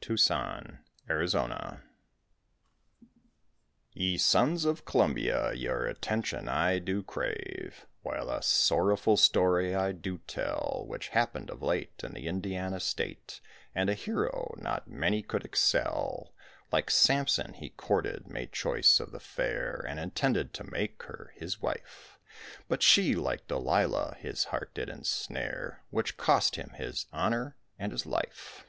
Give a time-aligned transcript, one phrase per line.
[0.00, 0.78] FULLER
[1.08, 1.80] AND WARREN
[3.94, 10.18] Ye sons of Columbia, your attention I do crave, While a sorrowful story I do
[10.28, 13.40] tell, Which happened of late, in the Indiana state,
[13.74, 16.32] And a hero not many could excel;
[16.70, 21.60] Like Samson he courted, made choice of the fair, And intended to make her his
[21.60, 22.20] wife;
[22.68, 28.06] But she, like Delilah, his heart did ensnare, Which cost him his honor and his
[28.06, 28.64] life.